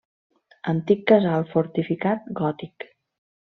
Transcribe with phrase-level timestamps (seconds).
[0.73, 2.91] Antic casal fortificat gòtic.